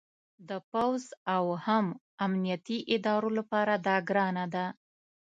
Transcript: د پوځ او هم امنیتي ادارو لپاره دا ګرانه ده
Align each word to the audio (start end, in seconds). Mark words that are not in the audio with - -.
د 0.49 0.51
پوځ 0.71 1.03
او 1.35 1.45
هم 1.65 1.85
امنیتي 2.25 2.77
ادارو 2.95 3.29
لپاره 3.39 3.73
دا 3.87 3.97
ګرانه 4.09 4.45
ده 4.53 4.65